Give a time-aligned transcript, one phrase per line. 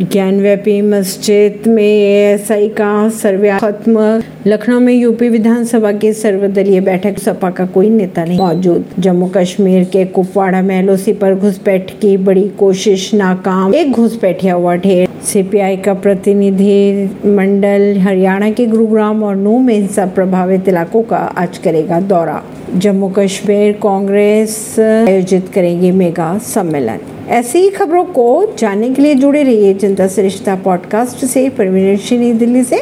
[0.00, 7.50] ज्ञानव्यापी मस्जिद में एएसआई का सर्वे खत्म लखनऊ में यूपी विधानसभा की सर्वदलीय बैठक। सपा
[7.50, 12.48] का कोई नेता नहीं मौजूद। जम्मू कश्मीर के कुपवाड़ा में एलओसी पर घुसपैठ की बड़ी
[12.48, 19.58] कोशिश, नाकाम। एक घुसपैठिया हुआ ढेर। सीपीआई का प्रतिनिधि मंडल हरियाणा के गुरुग्राम और नू
[19.58, 22.42] में हिंसा प्रभावित इलाकों का आज करेगा दौरा।
[22.74, 26.98] जम्मू कश्मीर कांग्रेस आयोजित करेगी मेगा सम्मेलन।
[27.28, 32.64] ऐसी ही खबरों को जानने के लिए जुड़े रहिए जनता सरिश्ता पॉडकास्ट से, परवीन दिल्ली
[32.64, 32.74] से।